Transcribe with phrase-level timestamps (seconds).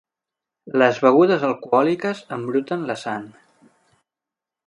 [0.81, 3.31] Les begudes alcohòliques embruten la sang.